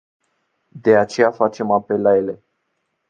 [0.81, 2.39] De aceea facem apel la ele.